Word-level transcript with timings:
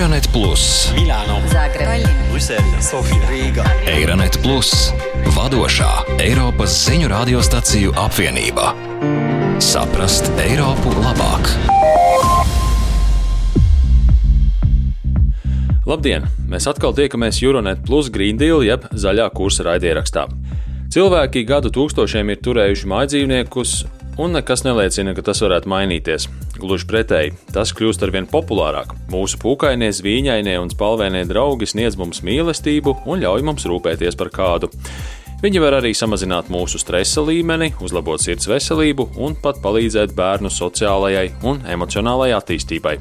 Eironet 0.00 0.32
Plus, 0.32 0.92
Milāno, 0.96 1.42
Zagreba, 1.52 2.08
Brisele, 2.32 2.78
Sofija, 2.80 3.20
Rīga. 3.28 3.66
Eironet 3.84 4.38
Plus, 4.40 4.70
vadošā 5.36 5.90
Eiropas 6.24 6.72
ziņu 6.86 7.10
radiostaciju 7.12 7.92
apvienība. 8.00 8.70
Saprast 9.60 10.32
Eiropu 10.40 10.94
labāk! 11.04 11.52
Labdien! 15.84 16.24
Mēs 16.48 16.64
atkal 16.72 16.96
tiekamies 16.96 17.42
Euronet 17.44 17.84
Plus 17.84 18.08
Green 18.08 18.40
Deal 18.40 18.64
jeb 18.64 18.88
zaļā 18.96 19.28
kursa 19.36 19.68
raidierakstā. 19.68 20.30
Cilvēki 20.96 21.44
gadu 21.44 21.68
tūkstošiem 21.76 22.32
ir 22.32 22.40
turējuši 22.40 22.88
mājdzīvniekus, 22.88 23.82
un 24.20 24.34
nekas 24.36 24.64
neliecina, 24.66 25.14
ka 25.16 25.24
tas 25.24 25.40
varētu 25.40 25.70
mainīties. 25.70 26.26
Gluži 26.60 26.86
pretēji, 26.90 27.32
tas 27.54 27.72
kļūst 27.76 28.02
arvien 28.04 28.28
populārāk. 28.28 28.92
Mūsu 29.12 29.40
pūkainie, 29.40 29.88
zvīņainie 29.96 30.58
un 30.60 30.68
spalvainie 30.72 31.24
draugi 31.28 31.68
sniedz 31.70 31.96
mums 32.00 32.20
mīlestību 32.26 32.98
un 33.08 33.24
ļauj 33.24 33.46
mums 33.48 33.64
rūpēties 33.70 34.18
par 34.20 34.32
kādu. 34.34 34.68
Viņi 35.40 35.62
var 35.62 35.78
arī 35.78 35.94
samazināt 35.96 36.50
mūsu 36.52 36.76
stresa 36.82 37.24
līmeni, 37.24 37.70
uzlabot 37.80 38.20
sirds 38.20 38.48
veselību 38.50 39.08
un 39.24 39.38
pat 39.40 39.62
palīdzēt 39.64 40.12
bērnu 40.16 40.52
sociālajai 40.52 41.30
un 41.48 41.62
emocionālajai 41.64 42.36
attīstībai. 42.36 42.98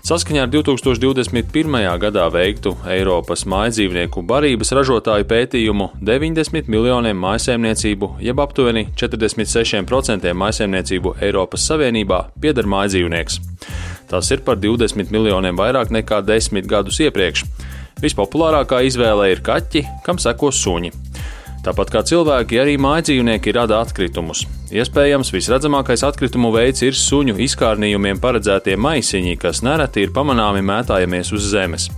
Saskaņā 0.00 0.46
ar 0.46 0.48
2021. 0.48 1.74
gadā 2.00 2.22
veiktu 2.32 2.72
Eiropas 2.88 3.42
mājdzīvnieku 3.44 4.22
barības 4.24 4.72
ražotāju 4.78 5.26
pētījumu 5.28 5.90
90 6.00 6.70
miljoniem 6.72 7.18
mājsaimniecību, 7.20 8.08
jeb 8.24 8.40
aptuveni 8.40 8.86
46% 8.96 10.32
mājsaimniecību 10.42 11.12
Eiropas 11.20 11.66
Savienībā 11.68 12.22
pieder 12.40 12.68
mājdzīvnieks. 12.72 13.36
Tas 14.08 14.32
ir 14.32 14.40
par 14.46 14.56
20 14.62 15.12
miljoniem 15.12 15.60
vairāk 15.60 15.92
nekā 15.92 16.22
10 16.24 16.64
gadus 16.70 17.02
iepriekš. 17.04 17.44
Vispopulārākā 18.00 18.80
izvēle 18.88 19.28
ir 19.34 19.44
kaķi, 19.44 19.84
kam 20.06 20.16
sekos 20.18 20.64
suņi. 20.64 20.94
Tāpat 21.60 21.90
kā 21.92 22.00
cilvēki, 22.08 22.56
arī 22.56 22.78
mājdzīvnieki 22.80 23.52
rada 23.52 23.82
atkritumus. 23.84 24.46
Iespējams, 24.72 25.28
visredzamākais 25.34 26.00
atkritumu 26.08 26.48
veids 26.54 26.80
ir 26.86 26.96
suņu 26.96 27.34
izkārnījumiem 27.44 28.20
paredzētie 28.22 28.78
maisiņi, 28.80 29.36
kas 29.42 29.60
nereti 29.66 30.06
ir 30.06 30.14
pamanāmi 30.16 30.64
mētājamies 30.64 31.34
uz 31.36 31.50
zemes. 31.52 31.90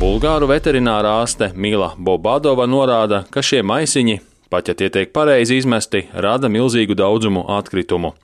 Bulgāru 0.00 0.50
veterinārā 0.50 1.14
ārste 1.20 1.52
Mila 1.54 1.92
Bobadova 1.94 2.66
norāda, 2.66 3.22
ka 3.30 3.38
šie 3.38 3.62
maisiņi, 3.62 4.18
pat 4.54 4.70
ja 4.70 4.76
tie 4.78 4.90
tiek 4.94 5.10
pareizi 5.14 5.58
izmesti, 5.58 6.04
rada 6.14 6.50
milzīgu 6.52 6.94
daudzumu 6.98 7.42
atkritumu. 7.56 8.14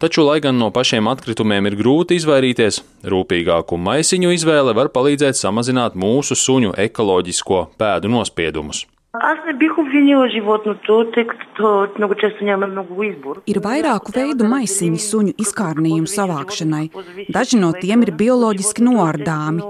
Taču, 0.00 0.24
lai 0.24 0.40
gan 0.44 0.56
no 0.60 0.70
pašiem 0.74 1.10
atkritumiem 1.12 1.68
ir 1.68 1.76
grūti 1.80 2.16
izvairīties, 2.20 2.80
rūpīgāku 3.12 3.78
maisiņu 3.90 4.32
izvēle 4.38 4.74
var 4.76 4.92
palīdzēt 4.96 5.38
samazināt 5.38 5.98
mūsu 6.00 6.38
suņu 6.38 6.74
ekoloģisko 6.88 7.68
pēdu 7.80 8.12
nospiedumus. 8.16 8.86
Аз 9.13 9.37
не 9.47 9.53
бих 9.53 9.77
обвинила 9.77 10.29
животното, 10.29 11.11
тъй 11.13 11.27
като 11.27 11.87
много 11.97 12.15
често 12.15 12.43
няма 12.43 12.67
много 12.67 13.03
избор. 13.03 13.41
Ir 13.49 13.57
vairāku 13.57 14.13
veidu 14.13 14.45
maisiņu 14.45 14.99
suņu 15.01 15.31
izkārnījumu 15.43 16.05
savākšanai. 16.05 16.85
Daži 17.33 17.57
no 17.57 17.71
tiem 17.73 18.05
ir 18.05 18.11
bioloģiski 18.13 18.85
noārdāmi, 18.85 19.65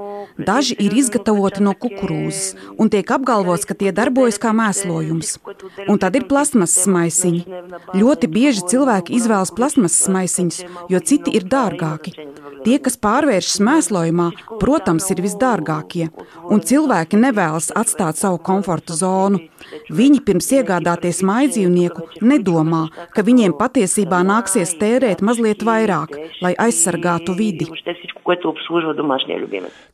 daži 0.50 0.76
ir 0.84 0.92
izgatavoti 1.02 1.64
no 1.64 1.72
kukurūzas 1.72 2.76
un 2.76 2.92
tiek 2.92 3.08
apgalvots, 3.16 3.64
ka 3.64 3.78
tie 3.80 3.94
darbojas 3.96 4.42
kā 4.44 4.52
mēslojums. 4.52 5.38
Un 5.88 5.96
tad 6.04 6.20
ir 6.20 6.28
plasmasas 6.28 6.84
maisiņi. 6.92 7.42
Ļoti 7.96 8.28
bieži 8.36 8.68
cilvēki 8.72 9.16
izvēlas 9.22 9.56
plasmasas 9.56 10.12
maisiņus, 10.12 10.60
jo 10.92 11.00
citi 11.00 11.32
ir 11.40 11.48
dārgāki. 11.48 12.12
Tie, 12.66 12.76
kas 12.84 13.00
pārvēršas 13.00 13.64
mēslojumā, 13.64 14.28
protams, 14.60 15.08
ir 15.16 15.24
visdārgākie, 15.24 16.10
un 16.52 16.60
cilvēki 16.60 17.24
nevēlas 17.24 17.72
atstāt 17.72 18.20
savu 18.20 18.44
komforta 18.44 19.00
zonu. 19.00 19.33
personu. 19.35 19.95
Viņi 19.95 20.21
pirms 20.25 20.49
iegādāties 20.55 21.23
maidzīvnieku 21.27 22.21
nedomā, 22.23 22.89
ka 23.15 23.23
viņiem 23.23 23.57
patiesībā 23.59 24.23
nāksies 24.25 24.77
tērēt 24.81 25.23
mazliet 25.23 25.65
vairāk, 25.65 26.15
lai 26.43 26.55
aizsargātu 26.59 27.35
vidi. 27.37 27.69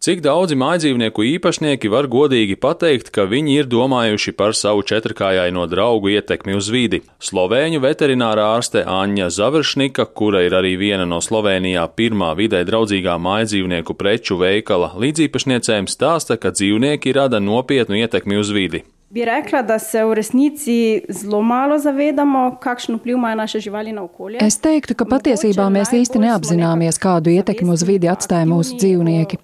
Cik 0.00 0.22
daudzi 0.22 0.56
mājdzīvnieku 0.60 1.24
īpašnieki 1.34 1.90
var 1.90 2.06
godīgi 2.06 2.56
pateikt, 2.60 3.10
ka 3.10 3.26
viņi 3.26 3.56
ir 3.58 3.70
domājuši 3.70 4.34
par 4.38 4.54
savu 4.54 4.84
četrkājaino 4.86 5.66
draugu 5.66 6.12
ietekmi 6.14 6.54
uz 6.54 6.70
vidi? 6.70 7.02
Slovēņu 7.18 7.82
veterinārā 7.82 8.46
ārste 8.54 8.84
Anja 8.86 9.30
Završnika, 9.34 10.06
kura 10.14 10.44
ir 10.46 10.54
arī 10.54 10.76
viena 10.78 11.08
no 11.08 11.18
Slovenijā 11.18 11.88
pirmā 11.96 12.30
vidē 12.38 12.62
draudzīgā 12.68 13.18
mājdzīvnieku 13.18 13.98
preču 13.98 14.38
veikala 14.38 14.94
līdziepašniecēm, 14.94 15.90
stāsta, 15.90 16.38
ka 16.38 16.54
dzīvnieki 16.54 17.18
rada 17.18 17.42
nopietnu 17.42 17.98
ietekmi 17.98 18.38
uz 18.38 18.54
vidi. 18.54 18.84
Bi 19.10 19.24
rekla, 19.24 19.62
da 19.62 19.78
se 19.78 20.04
v 20.04 20.14
resnici 20.14 21.02
zelo 21.08 21.42
malo 21.42 21.78
zavedamo, 21.78 22.56
kakšen 22.62 22.94
vpliv 22.94 23.16
imajo 23.16 23.36
naše 23.36 23.60
živali 23.60 23.92
na 23.92 24.02
okolje. 24.02 24.38
Es 24.40 24.54
teiktu, 24.62 24.94
ka 24.94 25.02
patiesībā 25.04 25.64
mēs 25.66 25.90
īsti 25.90 26.20
neapzināmies, 26.22 26.94
kādu 27.02 27.32
ietekmi 27.34 27.74
uz 27.74 27.82
vidi 27.82 28.06
atstāja 28.06 28.46
mūsu 28.46 28.78
dzīvnieki. 28.78 29.40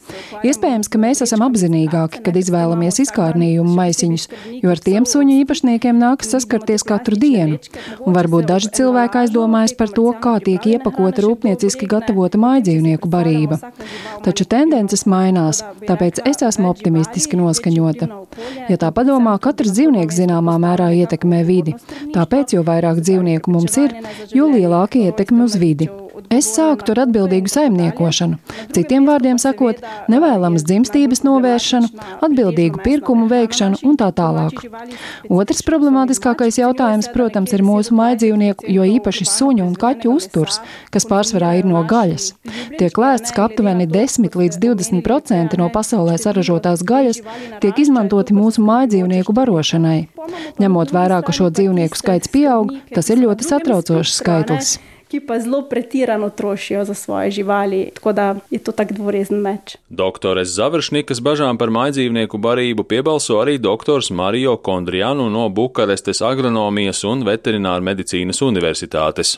Iespējams, 0.47 0.87
ka 0.87 1.01
mēs 1.03 1.25
esam 1.27 1.43
apzinīgāki, 1.49 2.21
kad 2.23 2.39
izvēlamies 2.39 3.01
izkārnījumu 3.09 3.75
maisiņus, 3.81 4.29
jo 4.63 4.71
ar 4.71 4.83
tiem 4.87 5.03
suņu 5.03 5.41
īpašniekiem 5.41 5.99
nākas 5.99 6.31
saskarties 6.37 6.87
katru 6.87 7.19
dienu. 7.19 7.59
Un 8.07 8.15
varbūt 8.15 8.47
daži 8.53 8.71
cilvēki 8.79 9.25
aizdomājas 9.25 9.75
par 9.75 9.91
to, 9.91 10.07
kā 10.23 10.37
tiek 10.47 10.63
iepakota 10.77 11.27
rūpnieciski 11.27 11.91
gatavota 11.91 12.39
mājdzīvnieku 12.39 13.11
barība. 13.11 13.59
Taču 14.23 14.47
tendences 14.47 15.09
mainās, 15.11 15.65
tāpēc 15.91 16.23
es 16.23 16.47
esmu 16.53 16.71
optimistiski 16.71 17.43
noskaņota. 17.43 18.13
Ja 18.71 18.79
tā 18.79 18.95
padomā, 18.95 19.35
katrs 19.57 19.73
dzīvnieks 19.73 20.19
zināmā 20.21 20.59
mērā 20.61 20.91
ietekmē 21.01 21.41
vidi. 21.49 21.73
Tāpēc, 22.13 22.53
jo 22.59 22.65
vairāk 22.67 23.01
dzīvnieku 23.01 23.55
mums 23.55 23.79
ir, 23.81 23.95
jo 24.37 24.51
lielāka 24.53 25.01
ietekme 25.01 25.47
uz 25.49 25.57
vidi. 25.57 25.89
Es 26.33 26.47
sāktu 26.55 26.95
ar 26.95 27.03
atbildīgu 27.05 27.51
saimniekošanu, 27.53 28.39
citiem 28.73 29.05
vārdiem 29.09 29.37
sakot, 29.41 29.83
nevēlamas 30.09 30.65
dzimstības 30.65 31.21
novēršanu, 31.27 31.91
atbildīgu 32.25 32.81
pirkumu 32.85 33.27
veikšanu 33.29 33.83
un 33.85 33.99
tā 34.01 34.09
tālāk. 34.17 34.63
Otrs 35.29 35.61
problemātiskākais 35.67 36.57
jautājums, 36.63 37.11
protams, 37.13 37.53
ir 37.53 37.65
mūsu 37.67 37.93
mājdzīvnieku, 37.99 38.65
jo 38.73 38.87
īpaši 38.97 39.29
suņu 39.29 39.67
un 39.67 39.77
kaķu 39.77 40.15
uzturs, 40.17 40.61
kas 40.95 41.09
pārsvarā 41.11 41.53
ir 41.61 41.69
no 41.69 41.85
gaļas. 41.85 42.31
Tiek 42.81 42.97
lēsts, 42.97 43.37
ka 43.37 43.51
aptuveni 43.51 43.85
10 43.91 44.41
līdz 44.41 44.61
20% 44.65 45.61
no 45.61 45.69
pasaulē 45.75 46.17
saražotās 46.23 46.85
gaļas 46.87 47.21
tiek 47.61 47.85
izmantoti 47.85 48.37
mūsu 48.37 48.65
mājdzīvnieku 48.65 49.37
barošanai. 49.37 50.01
Ņemot 50.63 50.97
vērā, 50.97 51.21
ka 51.23 51.37
šo 51.37 51.53
dzīvnieku 51.53 52.01
skaits 52.01 52.33
pieaug, 52.33 52.73
tas 52.97 53.13
ir 53.13 53.21
ļoti 53.21 53.53
satraucošs 53.53 54.21
skaitlis. 54.23 54.77
Ki 55.07 55.21
pa 55.23 55.39
zelo 55.39 55.63
pretirano 55.71 56.31
trošijo 56.31 56.85
za 56.85 56.95
svoje 56.95 57.31
živali, 57.31 57.91
tako 57.95 58.13
da 58.13 58.35
je 58.51 58.59
to 58.59 58.73
tak 58.73 58.93
dvorezen 58.93 59.39
meč. 59.39 59.77
Doktores 59.89 60.49
Završnikas 60.49 61.21
bažām 61.23 61.59
par 61.59 61.71
mājdzīvnieku 61.71 62.41
barību 62.43 62.83
piebalso 62.91 63.39
arī 63.39 63.55
doktors 63.63 64.11
Mario 64.11 64.57
Kondrianu 64.57 65.29
no 65.31 65.49
Bukarestes 65.49 66.23
agronomijas 66.27 67.05
un 67.07 67.23
veterināra 67.23 67.81
medicīnas 67.87 68.43
universitātes. 68.43 69.37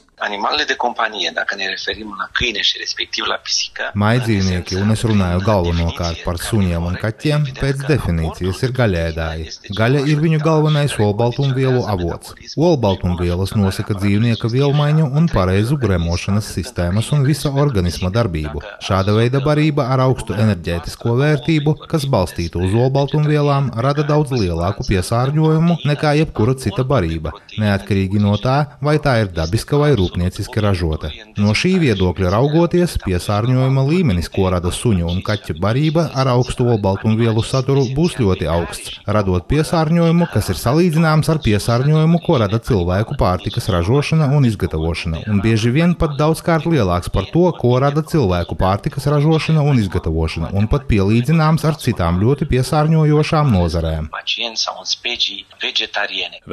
Maidzīvnieki, 3.95 4.79
un 4.83 4.95
es 4.97 5.05
runāju 5.11 5.45
galvenokārt 5.47 6.25
par 6.25 6.41
suņiem 6.43 6.89
un 6.91 6.97
kaķiem, 7.03 7.45
pēc 7.61 7.85
definīcijas 7.93 8.65
ir 8.67 8.75
gaļēdāji. 8.81 9.47
Gaļa 9.79 10.03
ir 10.11 10.25
viņu 10.25 10.41
galvenais 10.43 10.97
olbaltumvielu 10.97 11.85
avots. 11.93 12.35
Olbaltumvielas 12.57 13.55
nosaka 13.55 13.95
dzīvnieka 14.01 14.51
vielmaiņu 14.57 15.13
un 15.13 15.29
pareizu 15.59 15.77
gremošanas 15.83 16.47
sistēmas 16.55 17.09
un 17.11 17.25
visa 17.27 17.51
organisma 17.51 18.13
darbību. 18.15 18.61
Šāda 18.85 19.11
veida 19.17 19.41
barība 19.43 19.89
ar 19.91 20.05
augstu 20.05 20.37
enerģētisko 20.39 21.17
vērtību, 21.19 21.73
kas 21.91 22.05
balstīta 22.07 22.61
uz 22.63 22.77
olbaltumvielām, 22.79 23.73
rada 23.83 24.05
daudz 24.07 24.31
lielāku 24.39 24.87
piesārņojumu 24.87 25.81
nekā 25.89 26.13
jebkura 26.21 26.55
cita 26.63 26.85
barība, 26.87 27.33
neatkarīgi 27.59 28.23
no 28.23 28.37
tā, 28.39 28.77
vai 28.79 29.01
tā 29.03 29.17
ir 29.25 29.33
dabiska 29.35 29.81
vai 29.81 29.89
rūpnieciski 29.99 30.63
ražota. 30.63 31.11
No 31.43 31.57
šī 31.59 31.75
viedokļa 31.83 32.31
raugoties, 32.37 32.95
piesārņojuma 33.03 33.87
līmenis, 33.91 34.31
ko 34.31 34.53
rada 34.55 34.71
suņu 34.71 35.11
un 35.11 35.19
kaķu 35.27 35.59
barība 35.59 36.07
ar 36.15 36.31
augstu 36.37 36.69
olbaltumvielu 36.71 37.43
saturu, 37.43 37.89
būs 37.99 38.15
ļoti 38.23 38.47
augsts, 38.55 39.01
radot 39.11 39.51
piesārņojumu, 39.51 40.31
kas 40.37 40.53
ir 40.55 40.63
salīdzināms 40.63 41.35
ar 41.35 41.43
piesārņojumu, 41.43 42.23
ko 42.23 42.39
rada 42.45 42.63
cilvēku 42.63 43.19
pārtikas 43.19 43.67
ražošana 43.75 44.31
un 44.39 44.47
izgatavošana, 44.53 45.27
un 45.27 45.43
bieži 45.49 45.71
vien 45.73 45.95
pat 45.97 46.17
daudzkārt 46.19 46.67
lielāks 46.69 47.09
par 47.13 47.29
to, 47.33 47.47
ko 47.57 47.79
rada 47.81 48.03
cilvēku 48.05 48.57
pārtikas 48.61 49.07
ražošana 49.09 49.63
un 49.65 49.81
izgatavošana, 49.81 50.51
un 50.59 50.69
pat 50.69 50.85
pielīdzināms 50.91 51.65
ar 51.69 51.79
citām 51.81 52.21
ļoti 52.21 52.49
piesārņojošām 52.51 53.53
nozarēm. 53.55 54.11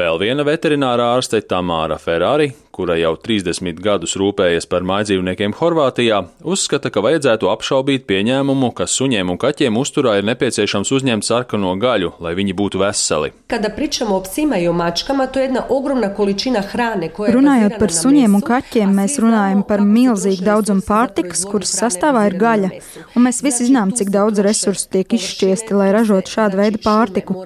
Vēl 0.02 0.22
viena 0.22 0.48
veterinārā 0.48 1.10
ārste 1.18 1.42
Tamāra 1.44 2.00
Ferrari, 2.00 2.54
kura 2.76 2.98
jau 3.00 3.14
30 3.16 3.80
gadus 3.84 4.18
rūpējas 4.20 4.68
par 4.68 4.84
mājdzīvniekiem 4.88 5.56
Horvātijā, 5.56 6.22
uzskata, 6.44 6.92
ka 6.92 7.04
vajadzētu 7.06 7.48
apšaubīt 7.54 8.04
pieņēmumu, 8.10 8.72
ka 8.76 8.88
suņiem 8.92 9.32
un 9.32 9.40
kaķiem 9.40 9.80
uzturā 9.80 10.18
ir 10.20 10.28
nepieciešams 10.28 10.92
uzņemt 10.98 11.28
sarkano 11.28 11.72
gaļu, 11.80 12.12
lai 12.24 12.34
viņi 12.36 12.56
būtu 12.60 12.82
veseli. 12.82 13.32
Runājot 17.36 17.78
par 17.80 17.96
suņiem 17.96 18.36
un 18.36 18.44
kaķiem, 18.46 18.96
mēs 19.00 19.18
runājam 19.24 19.64
par 19.68 19.84
milzīgu 19.86 20.44
daudzumu 20.46 20.84
pārtikas, 20.86 21.46
kuras 21.48 21.72
sastāvā 21.80 22.26
ir 22.30 22.38
gaļa, 22.42 22.74
un 23.16 23.28
mēs 23.28 23.42
visi 23.46 23.70
zinām, 23.70 23.94
cik 23.96 24.12
daudz 24.14 24.44
resursu 24.46 24.90
tiek 24.98 25.16
izšķiesti, 25.18 25.76
lai 25.78 25.92
ražotu 25.96 26.36
šādu 26.36 26.60
veidu 26.60 26.82
pārtiku. 26.84 27.46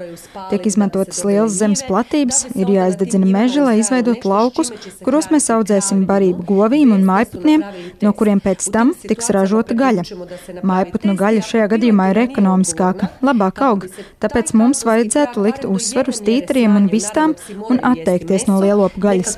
Tiek 0.50 0.66
izmantotas 0.70 1.22
lielas 1.28 1.58
zemes 1.60 1.84
platības, 1.86 2.46
ir 2.58 2.72
jāizdedzina 2.74 3.30
meži, 3.30 3.62
lai 3.64 3.78
izveidotu 3.84 4.32
laukus, 4.32 4.72
kuros 5.04 5.19
mēs 5.28 5.50
audzēsim 5.52 6.06
barību 6.08 6.46
govīm 6.48 6.94
un 6.96 7.04
mājputniem, 7.08 7.66
no 8.02 8.14
kuriem 8.16 8.40
pēc 8.44 8.70
tam 8.72 8.94
tiks 9.02 9.28
ražota 9.36 9.76
gaļa. 9.76 10.06
Mājputnu 10.64 11.18
gaļa 11.20 11.44
šajā 11.50 11.68
gadījumā 11.76 12.12
ir 12.14 12.22
ekonomiskāka, 12.24 13.12
labāk 13.26 13.60
aug, 13.68 13.90
tāpēc 14.24 14.54
mums 14.56 14.86
vajadzētu 14.88 15.44
likt 15.44 15.68
uzsvaru 15.68 16.16
uz 16.16 16.24
tītariem 16.24 16.80
un 16.80 16.88
vistām 16.94 17.36
un 17.68 17.84
atteikties 17.92 18.48
no 18.48 18.62
lielopu 18.64 19.04
gaļas 19.04 19.36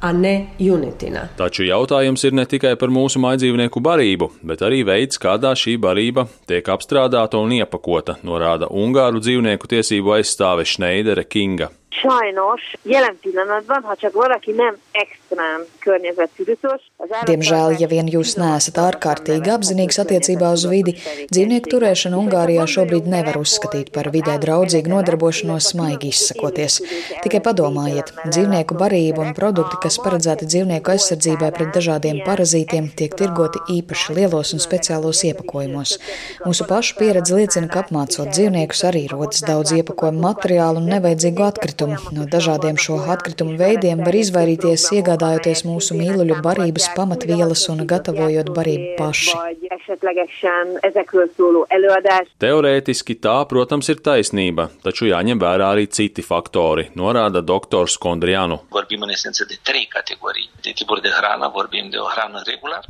a 0.00 0.12
ne 0.12 0.34
junetina. 0.58 1.26
Taču 1.36 1.64
jautājums 1.68 2.24
ir 2.24 2.36
ne 2.36 2.46
tikai 2.48 2.72
par 2.80 2.92
mūsu 2.92 3.20
mājdzīvnieku 3.22 3.82
barību, 3.84 4.30
bet 4.48 4.64
arī 4.64 4.82
veids, 4.88 5.20
kādā 5.20 5.52
šī 5.58 5.76
barība 5.80 6.26
tiek 6.48 6.72
apstrādāta 6.72 7.40
un 7.40 7.52
iepakota, 7.60 8.16
norāda 8.24 8.70
Ungāru 8.70 9.20
dzīvnieku 9.20 9.68
tiesību 9.70 10.16
aizstāve 10.16 10.64
Šneidere 10.64 11.26
Kinga. 11.28 11.70
Sajnos 11.90 12.60
jelen 12.82 13.18
pillanatban, 13.20 13.82
ha 13.82 13.96
csak 13.96 14.12
valaki 14.12 14.52
nem 14.52 14.78
ekstrēm 14.92 15.66
környezettudatos, 15.78 16.82
Diemžēl, 17.00 17.78
ja 17.80 17.88
vien 17.88 18.08
jūs 18.12 18.34
neesat 18.36 18.76
ārkārtīgi 18.78 19.50
apzinīgs 19.50 19.98
attiecībā 20.02 20.50
uz 20.52 20.66
vidi, 20.68 20.92
dzīvnieku 21.32 21.70
turēšanu 21.72 22.18
Ungārijā 22.20 22.66
šobrīd 22.68 23.08
nevar 23.08 23.38
uzskatīt 23.40 23.88
par 23.94 24.10
vidē 24.12 24.36
draudzīgu 24.42 24.92
nodarbošanos 24.92 25.70
smaigi 25.72 26.10
izsakoties. 26.12 26.76
Tikai 27.24 27.40
padomājiet, 27.46 28.12
dzīvnieku 28.28 28.76
barība 28.76 29.24
un 29.24 29.32
produkti, 29.38 29.78
kas 29.80 29.96
paredzēti 30.04 30.48
dzīvnieku 30.52 30.92
aizsardzībai 30.92 31.50
pret 31.56 31.72
dažādiem 31.78 32.20
parazītiem, 32.26 32.90
tiek 33.00 33.16
tirgoti 33.16 33.64
īpaši 33.78 34.18
lielos 34.20 34.52
un 34.52 34.62
speciālos 34.62 35.24
iepakojumos. 35.30 35.96
Mūsu 36.44 36.68
pašu 36.68 36.98
pieredze 37.00 37.38
liecina, 37.38 37.70
ka 37.72 37.86
apmācot 37.86 38.28
dzīvniekus 38.28 38.84
arī 38.92 39.06
rodas 39.10 39.40
daudz 39.48 39.72
iepakojumu 39.78 40.20
materiālu 40.28 40.84
un 40.84 40.92
nevajadzīgu 40.98 41.48
atkritumu 41.48 41.79
atkritumu. 41.80 42.16
No 42.16 42.26
dažādiem 42.26 42.76
šo 42.76 42.98
atkritumu 43.08 43.56
veidiem 43.58 44.02
var 44.04 44.14
izvairīties, 44.14 44.90
iegādājoties 44.98 45.64
mūsu 45.64 45.96
mīluļu 45.98 46.40
barības 46.44 46.90
pamatvielas 46.96 47.66
un 47.72 47.86
gatavojot 47.86 48.52
barību 48.54 48.96
paši. 48.98 49.36
Teorētiski 52.40 53.16
tā, 53.22 53.36
protams, 53.50 53.88
ir 53.92 54.00
taisnība, 54.04 54.70
taču 54.84 55.08
jāņem 55.10 55.40
vērā 55.40 55.72
arī 55.74 55.86
citi 55.86 56.22
faktori, 56.22 56.90
norāda 56.96 57.42
doktors 57.42 57.96
Kondrianu. 58.00 58.60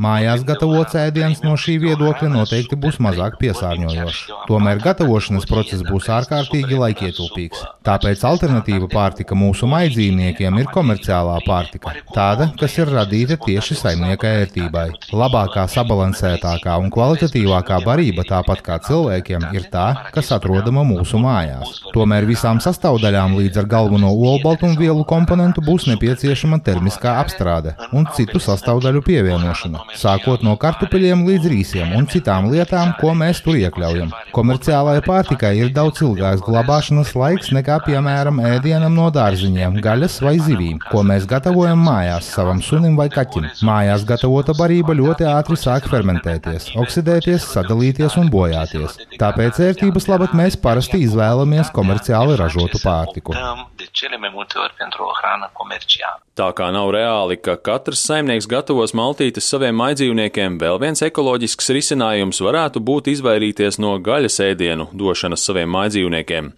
Mājās 0.00 0.44
gatavots 0.48 0.96
ēdiens 1.00 1.42
no 1.44 1.56
šī 1.60 1.76
viedokļa 1.84 2.30
noteikti 2.32 2.78
būs 2.80 3.00
mazāk 3.04 3.36
piesārņojošs. 3.42 4.22
Tomēr 4.48 4.80
gatavošanas 4.84 5.46
process 5.50 5.84
būs 5.86 6.08
ārkārtīgi 6.16 6.80
laikietilpīgs. 6.80 7.62
Tāpēc 7.86 8.24
alternatīva 8.30 8.79
Kvalitatīva 8.80 8.88
pārtika 8.88 9.36
mūsu 9.36 9.66
maidzīvniekiem 9.68 10.58
ir 10.60 10.68
komerciālā 10.72 11.40
pārtika, 11.44 11.92
tāda, 12.14 12.50
kas 12.56 12.78
ir 12.78 12.88
radīta 12.88 13.36
tieši 13.36 13.76
saimnieka 13.76 14.28
ērtībai. 14.40 14.86
Labākā, 15.12 15.66
sabalansētākā 15.68 16.76
un 16.80 16.88
kvalitatīvākā 16.90 17.80
barība, 17.84 18.24
tāpat 18.24 18.62
kā 18.64 18.78
cilvēkiem, 18.86 19.50
ir 19.52 19.66
tā, 19.72 20.08
kas 20.14 20.30
atrodama 20.32 20.84
mūsu 20.86 21.20
mājās. 21.20 21.82
Tomēr 21.92 22.24
visām 22.28 22.60
sastāvdaļām 22.62 23.36
līdz 23.36 23.60
ar 23.60 23.68
galveno 23.68 24.12
olbaltumvielu 24.14 25.04
komponentu 25.04 25.64
būs 25.66 25.88
nepieciešama 25.90 26.60
termiskā 26.64 27.18
apstrāde 27.20 27.74
un 27.92 28.08
citu 28.16 28.40
sastāvdaļu 28.40 29.04
pievienošana, 29.04 29.84
sākot 29.98 30.44
no 30.46 30.56
kartupeļiem 30.60 31.26
līdz 31.28 31.50
rīsiem 31.52 31.94
un 31.98 32.08
citām 32.08 32.48
lietām, 32.52 32.94
ko 33.00 33.12
mēs 33.18 33.42
tur 33.44 33.60
iekļaujam. 33.60 34.14
Komerciālajai 34.36 35.04
pārtikai 35.04 35.54
ir 35.60 35.74
daudz 35.76 36.00
ilgāks 36.06 36.46
glabāšanas 36.46 37.12
laiks 37.18 37.52
nekā, 37.56 37.80
piemēram, 37.88 38.40
ēdienam 38.46 38.69
ēdienam 38.70 38.94
no 38.94 39.08
dārziņiem, 39.10 39.80
gaļas 39.82 40.20
vai 40.22 40.36
zivīm, 40.38 40.76
ko 40.92 41.02
mēs 41.02 41.24
gatavojam 41.26 41.80
mājās 41.82 42.28
savam 42.36 42.60
sunim 42.62 42.94
vai 42.94 43.08
kaķim. 43.10 43.48
Mājās 43.66 44.04
gatavota 44.06 44.54
barība 44.54 44.94
ļoti 44.94 45.26
ātri 45.26 45.56
sāk 45.58 45.88
fermentēties, 45.90 46.68
oksidēties, 46.78 47.48
sadalīties 47.50 48.14
un 48.20 48.30
bojāties. 48.30 48.94
Tāpēc 49.18 49.58
ērtības 49.66 50.06
labad 50.06 50.36
mēs 50.38 50.54
parasti 50.62 51.00
izvēlamies 51.02 51.72
komerciāli 51.74 52.36
ražotu 52.38 52.78
pārtiku. 52.84 53.34
Tā 56.40 56.50
kā 56.56 56.68
nav 56.70 56.92
reāli, 56.94 57.38
ka 57.42 57.56
katrs 57.58 58.04
saimnieks 58.06 58.46
gatavos 58.50 58.94
maltītes 58.94 59.50
saviem 59.50 59.74
maidzīvniekiem, 59.82 60.60
vēl 60.62 60.78
viens 60.84 61.02
ekoloģisks 61.08 61.74
risinājums 61.74 62.38
varētu 62.46 62.84
būt 62.86 63.10
izvairīties 63.16 63.80
no 63.82 63.96
gaļas 63.98 64.38
ēdienu 64.46 64.88
došanas 64.94 65.42
saviem 65.50 65.74
maidzīvniekiem. 65.74 66.54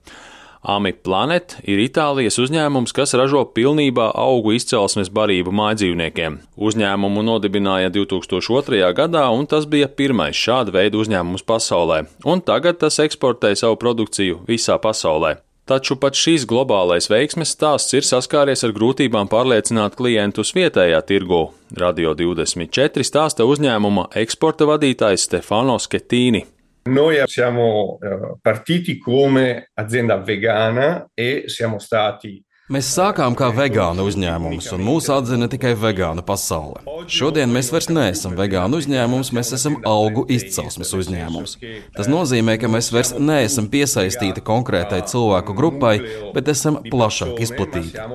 Ami 0.62 0.93
Planet 0.94 1.56
ir 1.67 1.81
Itālijas 1.82 2.37
uzņēmums, 2.38 2.94
kas 2.94 3.17
ražo 3.19 3.43
pilnībā 3.50 4.12
augu 4.14 4.53
izcelsmes 4.55 5.11
barību 5.11 5.50
mājdzīvniekiem. 5.59 6.37
Uzņēmumu 6.55 7.25
nodibināja 7.26 7.91
2002. 7.91 8.93
gadā, 8.94 9.25
un 9.35 9.50
tas 9.50 9.67
bija 9.67 9.91
pirmais 9.91 10.38
šāda 10.38 10.76
veida 10.79 11.03
uzņēmums 11.03 11.43
pasaulē, 11.43 12.05
un 12.23 12.44
tagad 12.47 12.79
tas 12.79 13.00
eksportē 13.03 13.56
savu 13.59 13.81
produkciju 13.82 14.44
visā 14.47 14.79
pasaulē. 14.79 15.41
Taču 15.67 15.94
pat 15.99 16.14
šīs 16.19 16.47
globālais 16.47 17.11
veiksmes 17.11 17.56
stāsts 17.56 17.94
ir 17.99 18.06
saskāries 18.06 18.62
ar 18.67 18.75
grūtībām 18.75 19.31
pārliecināt 19.31 19.99
klientus 19.99 20.55
vietējā 20.55 21.03
tirgū. 21.11 21.44
Radio 21.79 22.15
24 22.19 23.06
stāsta 23.06 23.47
uzņēmuma 23.50 24.12
eksporta 24.23 24.67
vadītājs 24.70 25.26
Stefano 25.26 25.79
Sketīni. 25.82 26.47
Noi 26.84 27.23
siamo 27.26 27.99
eh, 28.02 28.37
partiti 28.40 28.99
come 28.99 29.70
azienda 29.75 30.17
vegana 30.17 31.08
e 31.14 31.44
siamo 31.46 31.79
stati 31.79 32.44
Mēs 32.72 32.88
sākām 32.96 33.34
kā 33.36 33.50
vegānu 33.52 34.06
uzņēmums, 34.08 34.70
un 34.72 34.82
mūs 34.86 35.10
atzina 35.12 35.44
tikai 35.52 35.74
vegānu 35.76 36.22
pasaule. 36.24 36.80
Šodien 37.12 37.50
mēs 37.52 37.69
vairs 37.74 37.90
neesam 37.92 38.32
vegānu 38.38 38.78
uzņēmums, 38.80 39.32
mēs 39.36 39.50
esam 39.58 39.74
augu 39.84 40.22
izcelsmes 40.32 40.93
uzņēmums. 40.96 41.56
Tas 41.93 42.08
nozīmē, 42.08 42.55
ka 42.62 42.70
mēs 42.72 42.88
vairs 42.94 43.10
neesam 43.19 43.67
piesaistīti 43.72 44.41
konkrētai 44.46 45.02
cilvēku 45.10 45.56
grupai, 45.58 45.93
bet 46.32 46.48
esam 46.48 46.79
plašāk 46.86 47.43
izplatīti. 47.44 48.06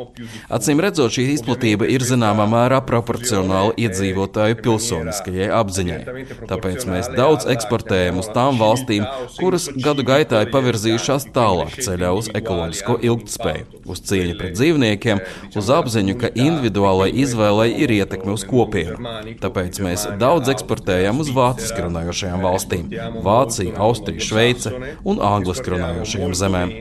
Acīm 0.49 0.81
redzot, 0.81 1.13
šī 1.13 1.27
izplatība 1.35 1.85
ir 1.93 2.07
zināmā 2.07 2.49
mērā 2.49 2.81
proporcionāla 2.87 3.77
iedzīvotāju 3.77 4.57
pilsoniskajai 4.63 5.51
apziņai. 5.59 6.01
Tāpēc 6.49 6.87
mēs 6.89 7.11
daudz 7.13 7.45
eksportējam 7.53 8.23
uz 8.23 8.31
tām 8.33 8.57
valstīm, 8.63 9.05
kuras 9.37 9.69
gadu 9.77 10.07
gaitā 10.07 10.47
ir 10.47 10.53
pavirzījušās 10.55 11.29
tālāk 11.37 11.77
ceļā 11.77 12.15
uz 12.17 12.33
ekoloģisko 12.41 12.99
ilgtspēju, 13.11 13.83
uz 13.85 14.05
cieņu 14.09 14.39
pret 14.39 14.46
pret 14.47 14.57
dzīvniekiem, 14.57 15.21
uz 15.57 15.69
apziņu, 15.73 16.15
ka 16.21 16.31
individuālai 16.31 17.09
izvēlei 17.11 17.69
ir 17.83 17.91
ietekme 17.91 18.33
uz 18.35 18.45
kopienu. 18.47 18.97
Tāpēc 19.41 19.79
mēs 19.83 20.07
daudz 20.19 20.51
eksportējam 20.53 21.19
uz 21.23 21.31
vāciski 21.35 21.83
runājošajām 21.85 22.43
valstīm- 22.45 22.85
Vācija, 23.27 23.75
Austrija, 23.77 24.19
Šveice 24.19 24.73
un 25.03 25.19
angliski 25.19 25.73
runājošajām 25.75 26.33
zemēm. 26.33 26.73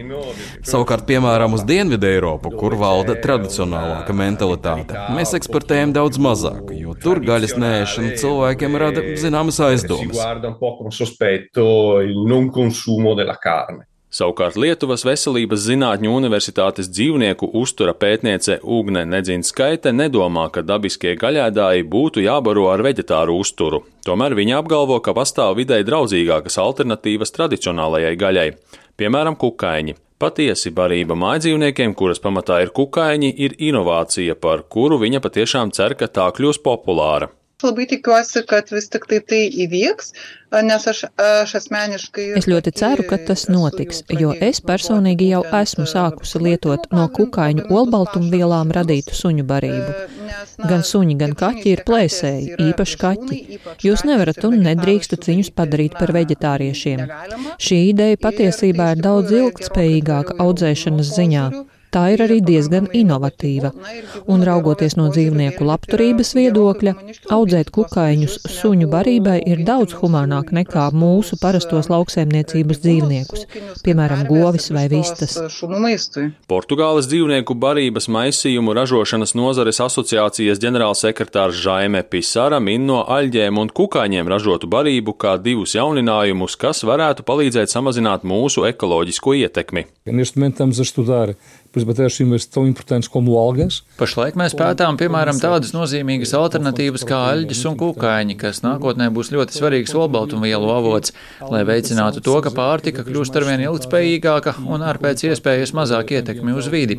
Savukārt, 0.63 1.07
piemēram, 1.07 1.55
uz 1.55 1.65
Dienvidu 1.65 2.07
Eiropu, 2.07 2.57
kur 2.57 2.77
valda 2.77 3.15
tradicionālāka 3.15 4.15
mentalitāte, 4.15 4.95
mēs 5.17 5.35
eksportējam 5.35 5.93
daudz 5.93 6.19
mazāk, 6.19 6.71
jo 6.77 6.95
tur 6.95 7.21
gaļas 7.21 7.57
nēšana 7.57 8.17
cilvēkiem 8.21 8.77
rada 8.77 9.03
zināmas 9.17 9.61
aizdomas. 9.61 10.17
Savukārt 14.17 14.57
Lietuvas 14.57 15.03
Veselības 15.05 15.67
zinātņu 15.67 16.13
universitātes 16.17 16.87
dzīvnieku 16.89 17.51
uztura 17.61 17.93
pētniece 17.93 18.55
Ugne 18.63 19.03
Nedzinskaite 19.05 19.93
nedomā, 19.93 20.47
ka 20.55 20.63
dabiskie 20.65 21.13
gaļēdāji 21.21 21.85
būtu 21.93 22.25
jābaro 22.25 22.71
ar 22.73 22.81
veģetāru 22.87 23.37
uzturu. 23.43 23.83
Tomēr 24.09 24.39
viņa 24.39 24.63
apgalvo, 24.63 24.97
ka 25.05 25.13
pastāv 25.19 25.59
videi 25.61 25.85
draudzīgākas 25.85 26.57
alternatīvas 26.65 27.35
tradicionālajai 27.37 28.17
gaļai, 28.23 28.49
piemēram, 28.97 29.37
kukaiņi. 29.37 29.99
Patiesi 30.17 30.73
barība 30.73 31.13
mājdzīvniekiem, 31.21 31.93
kuras 31.93 32.23
pamatā 32.25 32.63
ir 32.65 32.73
kukaiņi, 32.79 33.35
ir 33.37 33.59
inovācija, 33.69 34.39
par 34.41 34.65
kuru 34.65 34.97
viņa 35.03 35.21
patiešām 35.27 35.77
cer, 35.77 35.93
ka 35.93 36.09
tā 36.09 36.31
kļūs 36.39 36.65
populāra. 36.65 37.29
Labai 37.65 37.87
tikiuosi, 37.89 38.43
kad 38.45 38.69
vis 38.69 38.91
tik 38.93 39.07
tai 39.09 39.19
tai 39.25 39.39
įvyks, 39.65 40.11
nes 40.67 40.83
aš, 40.91 40.99
aš 41.25 41.55
asmeniškai. 41.57 42.27
Es 42.37 42.45
ļoti 42.51 42.73
ceru, 42.77 43.07
ka 43.09 43.17
tas 43.31 43.47
notiks, 43.49 44.03
jo 44.13 44.35
es 44.45 44.61
personīgi 44.61 45.31
jau 45.31 45.41
esmu 45.57 45.87
sākusi 45.89 46.43
lietot 46.45 46.85
no 46.93 47.07
kukaiņu 47.17 47.65
olbaltumvielām 47.79 48.75
radītu 48.77 49.17
suņu 49.17 49.47
barību. 49.49 49.95
Gan 50.69 50.85
suņi, 50.85 51.17
gan 51.23 51.33
kaķi 51.41 51.73
ir 51.73 51.83
plēsēji, 51.89 52.59
īpaši 52.67 53.01
kaķi. 53.01 53.39
Jūs 53.89 54.05
nevarat 54.05 54.45
un 54.45 54.59
nedrīkstat 54.67 55.25
viņus 55.31 55.55
padarīt 55.57 55.97
par 55.97 56.13
veģetāriešiem. 56.19 57.07
Šī 57.57 57.81
ideja 57.95 58.21
patiesībā 58.21 58.91
ir 58.99 59.01
daudz 59.09 59.33
ilgtspējīgāka 59.33 60.37
audzēšanas 60.45 61.15
ziņā 61.17 61.47
tā 61.95 62.03
ir 62.15 62.23
arī 62.27 62.41
diezgan 62.45 62.89
inovatīva. 62.95 63.73
Un 64.31 64.45
raugoties 64.47 64.97
no 64.99 65.09
dzīvnieku 65.13 65.67
labturības 65.67 66.33
viedokļa, 66.37 66.95
audzēt 67.33 67.71
kukaiņus 67.75 68.39
suņu 68.59 68.89
barībai 68.93 69.39
ir 69.49 69.63
daudz 69.67 69.97
humānāk 70.01 70.53
nekā 70.57 70.89
mūsu 70.97 71.39
parastos 71.41 71.89
lauksēmniecības 71.93 72.83
dzīvniekus, 72.85 73.47
piemēram, 73.87 74.27
govis 74.29 74.69
vai 74.75 74.87
vistas. 74.93 75.39
Portugāles 76.51 77.09
dzīvnieku 77.11 77.57
barības 77.63 78.11
maisījumu 78.13 78.77
ražošanas 78.77 79.37
nozares 79.39 79.81
asociācijas 79.87 80.61
ģenerālsekretārs 80.63 81.63
Žaime 81.65 82.05
Pisara 82.11 82.61
min 82.61 82.87
no 82.91 83.03
aļģēm 83.17 83.63
un 83.63 83.73
kukaiņiem 83.73 84.29
ražotu 84.31 84.69
barību 84.71 85.17
kā 85.17 85.37
divus 85.41 85.77
jauninājumus, 85.79 86.59
kas 86.61 86.85
varētu 86.87 87.27
palīdzēt 87.27 87.73
samazināt 87.73 88.27
mūsu 88.27 88.67
ekoloģisko 88.69 89.37
ietekmi. 89.43 89.87
Neste 90.07 90.39
momento 90.39 90.67
estamos 90.67 90.79
a 90.79 90.83
estudar 90.83 91.35
exemplo, 91.81 91.93
matérias-primas 91.93 92.45
tão 92.47 92.67
importantes 92.67 93.09
como 93.09 93.39
algas. 93.39 93.83
Pašlaik 93.99 94.37
mēs 94.37 94.55
pētām, 94.57 94.97
piemēram, 95.01 95.39
tādas 95.41 95.73
nozīmīgas 95.75 96.35
alternatīvas 96.37 97.05
kā 97.09 97.19
aļģes 97.33 97.63
un 97.71 97.77
kukaiņi, 97.81 98.37
kas 98.41 98.63
nākotnē 98.65 99.09
būs 99.15 99.33
ļoti 99.33 99.57
svarīgs 99.57 99.95
olbaltumvielu 99.97 100.71
avots, 100.73 101.15
lai 101.41 101.63
veicinātu 101.69 102.23
to, 102.25 102.37
ka 102.45 102.53
pārtika 102.55 103.05
kļūst 103.07 103.37
arvien 103.41 103.65
ilgspējīgāka 103.67 104.57
un 104.67 104.85
ar 104.85 105.01
pēc 105.03 105.27
iespējas 105.31 105.75
mazāk 105.77 106.13
ietekmi 106.19 106.57
uz 106.57 106.69
vidi. 106.73 106.99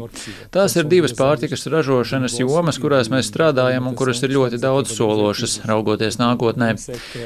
Tās 0.54 0.78
ir 0.78 0.90
divas 0.90 1.16
pārtikas 1.18 1.68
ražošanas 1.70 2.40
jomas, 2.40 2.80
kurās 2.82 3.12
mēs 3.14 3.30
strādājam 3.32 3.90
un 3.90 3.98
kuras 3.98 4.24
ir 4.26 4.34
ļoti 4.36 4.62
daudz 4.62 4.94
sološas, 4.96 5.62
raugoties 5.70 6.20
nākotnē. 6.22 6.74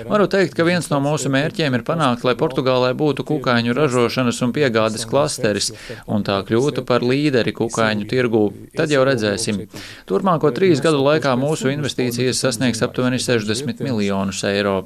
Varu 0.09 0.27
teikt, 0.31 0.55
ka 0.57 0.67
viens 0.67 0.89
no 0.91 1.01
mūsu 1.03 1.31
mērķiem 1.31 1.79
ir 1.79 1.85
panākt, 1.87 2.25
lai 2.27 2.35
Portugālē 2.39 2.93
būtu 2.97 3.25
kukaiņu 3.27 3.75
ražošanas 3.77 4.41
un 4.45 4.55
piegādes 4.55 5.07
klasteris, 5.07 5.71
un 6.07 6.25
tā 6.27 6.41
kļūtu 6.47 6.83
par 6.87 7.05
līderi 7.05 7.40
līderi 7.41 7.53
kukaiņu 7.57 8.07
tirgū, 8.09 8.43
tad 8.77 8.91
jau 8.93 9.03
redzēsim. 9.07 9.65
Turmāko 10.09 10.51
trīs 10.53 10.81
gadu 10.83 11.01
laikā 11.01 11.33
mūsu 11.39 11.71
investīcijas 11.73 12.41
sasniegs 12.45 12.81
aptuveni 12.85 13.19
60 13.21 13.81
miljonus 13.81 14.43
eiro. 14.45 14.81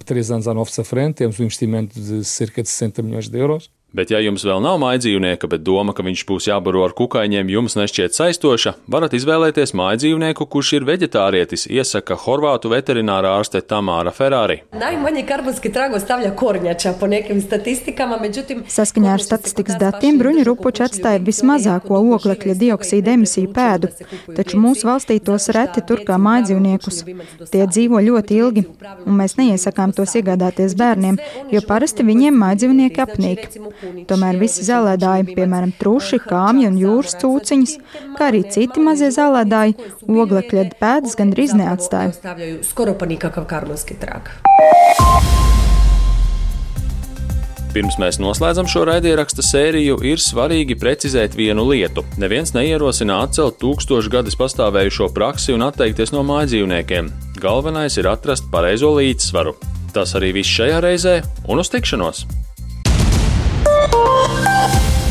Três 3.95 4.03
anos 4.03 4.03
à 4.03 4.03
nossa 4.03 4.03
frente, 4.03 4.03
temos 4.03 4.03
investimento 4.03 4.03
de 4.03 4.03
cerca 4.03 4.03
de 4.03 4.03
60 4.03 4.03
milhões 4.03 4.03
de 4.03 4.03
euros. 4.03 4.05
Bet, 4.05 4.11
ja 4.11 4.19
jums 4.19 4.43
vēl 4.43 4.59
nav 4.59 4.75
mājdzīvnieka, 4.81 5.47
bet 5.47 5.61
doma, 5.63 5.93
ka 5.95 6.03
viņš 6.03 6.25
būs 6.27 6.49
jābaro 6.49 6.81
ar 6.83 6.93
kukaiņiem, 6.97 7.47
jums 7.53 7.77
nešķiet 7.79 8.17
saistoša, 8.17 8.73
varat 8.91 9.13
izvēlēties 9.15 9.71
mājdzīvnieku, 9.71 10.47
kurš 10.51 10.71
ir 10.75 10.87
veģetārietis, 10.89 11.63
iesaka 11.71 12.17
horvātu 12.25 12.71
veterinārā 12.73 13.37
ārste 13.39 13.61
Tamāra 13.63 14.11
Ferrari. 14.11 14.65
Saskaņā 18.75 19.13
ar 19.15 19.23
statistikas 19.23 19.79
datiem 19.79 20.19
bruņu 20.19 20.43
rupuči 20.49 20.83
atstāja 20.83 21.23
vismazāko 21.23 22.01
oglekļa 22.17 22.57
dioksīda 22.65 23.15
emisiju 23.15 23.53
pēdu, 23.55 23.93
taču 24.35 24.59
mūsu 24.59 24.89
valstī 24.91 25.21
tos 25.23 25.47
reti 25.55 25.85
tur 25.87 26.03
kā 26.03 26.19
mājdzīvniekus. 26.19 27.05
Tie 27.53 27.63
dzīvo 27.63 28.03
ļoti 28.09 28.41
ilgi, 28.43 28.65
un 29.07 29.15
mēs 29.23 29.39
neiesakām 29.39 29.95
tos 29.95 30.19
iegādāties 30.19 30.75
bērniem, 30.75 31.21
jo 31.55 31.63
parasti 31.63 32.03
viņiem 32.03 32.43
mājdzīvnieki 32.43 33.07
apnīk. 33.07 33.49
Tomēr 34.09 34.39
visi 34.41 34.65
zālēdāji, 34.67 35.35
piemēram, 35.37 35.73
truši, 35.79 36.21
kāmji 36.25 36.69
un 36.69 36.79
jūras 36.81 37.17
cūciņas, 37.21 37.75
kā 38.17 38.29
arī 38.31 38.45
citi 38.51 38.83
mazie 38.83 39.11
zālēdāji, 39.15 39.77
oglekļa 40.05 40.69
pēdas 40.81 41.17
gandrīz 41.19 41.55
neatstāja. 41.57 42.13
Pirms 47.75 47.97
mēs 47.99 48.21
noslēdzam 48.23 48.69
šo 48.71 48.85
raidierakstu 48.87 49.43
sēriju, 49.43 49.97
ir 50.07 50.21
svarīgi 50.23 50.77
precizēt 50.79 51.35
vienu 51.35 51.65
lietu. 51.67 52.05
Neviens 52.23 52.53
neierosina 52.55 53.17
atcelt 53.25 53.59
tūkstošu 53.59 54.13
gadus 54.13 54.39
pastāvējušo 54.39 55.09
praksi 55.17 55.51
un 55.57 55.67
atteikties 55.67 56.15
no 56.15 56.23
mājdzīvniekiem. 56.23 57.11
Galvenais 57.43 57.99
ir 57.99 58.07
atrast 58.13 58.47
pareizo 58.53 58.95
līdzsvaru. 58.95 59.57
Tas 59.91 60.15
arī 60.15 60.31
viss 60.39 60.55
šajā 60.55 60.79
reizē, 60.87 61.19
un 61.51 61.59
uz 61.59 61.75
tikšanos! 61.75 62.23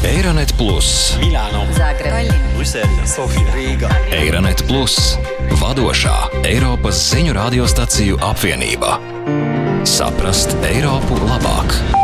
Eironet 0.05 0.53
Plus, 0.57 1.17
Milāno, 1.17 1.65
Zagreba, 1.73 2.21
Brisele, 2.57 3.07
Sofija, 3.09 3.49
Rīga. 3.57 3.89
Eironet 4.13 4.61
Plus, 4.69 5.17
vadošā 5.63 6.45
Eiropas 6.45 7.01
ziņu 7.09 7.33
radiostaciju 7.41 8.21
apvienība. 8.21 8.99
Saprast 9.89 10.53
Eiropu 10.69 11.17
labāk! 11.25 12.04